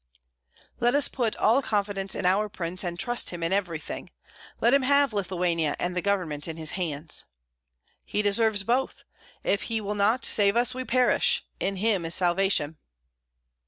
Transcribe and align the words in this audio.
_""Let 0.79 0.95
us 0.95 1.07
put 1.07 1.35
all 1.35 1.61
confidence 1.61 2.15
in 2.15 2.25
our 2.25 2.49
prince, 2.49 2.83
and 2.83 2.97
trust 2.97 3.29
him 3.29 3.43
in 3.43 3.53
everything. 3.53 4.09
Let 4.59 4.73
him 4.73 4.81
have 4.81 5.13
Lithuania 5.13 5.75
and 5.77 5.95
the 5.95 6.01
government 6.01 6.47
in 6.47 6.57
his 6.57 6.71
hands." 6.71 7.25
"He 8.03 8.23
deserves 8.23 8.63
both. 8.63 9.03
If 9.43 9.69
he 9.69 9.79
will 9.79 9.93
not 9.93 10.25
save 10.25 10.55
us, 10.57 10.73
we 10.73 10.85
perish, 10.85 11.45
in 11.59 11.75
him 11.75 12.03
is 12.03 12.15
salvation." 12.15 12.77